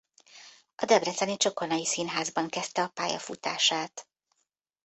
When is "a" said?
0.75-0.85, 2.83-2.87